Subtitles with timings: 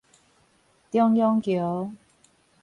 [0.89, 1.91] 重陽橋